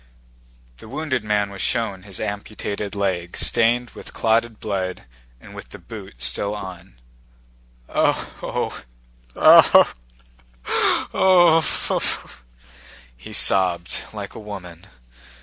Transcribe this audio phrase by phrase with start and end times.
[0.77, 5.03] The wounded man was shown his amputated leg stained with clotted blood
[5.39, 6.95] and with the boot still on.
[7.87, 8.81] "Oh!
[9.35, 9.93] Oh,
[11.93, 12.01] ooh!"
[13.15, 14.87] he sobbed, like a woman.